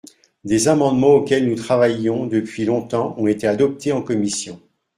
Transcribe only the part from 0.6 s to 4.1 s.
amendements auxquels nous travaillions depuis longtemps ont été adoptés en